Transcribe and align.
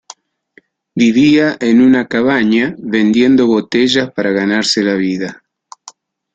Vivía 0.95 1.57
en 1.59 1.79
una 1.79 2.07
cabaña 2.07 2.73
vendiendo 2.79 3.45
botellas 3.45 4.09
para 4.11 4.31
ganarse 4.31 4.81
la 4.81 4.95
vida. 4.95 5.43